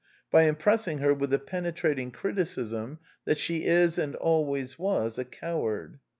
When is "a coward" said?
5.19-5.99